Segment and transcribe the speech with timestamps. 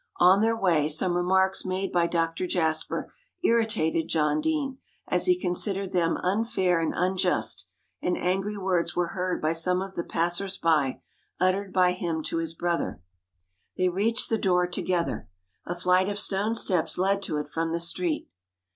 [0.17, 3.13] On their way, some remarks made by Dr Jasper
[3.43, 7.67] irritated John Deane, as he considered them unfair and unjust,
[8.01, 11.01] and angry words were heard by some of the passers by,
[11.39, 12.99] uttered by him to his brother.
[13.77, 15.29] They reached the door together.
[15.67, 18.27] A flight of stone steps led to it from the street.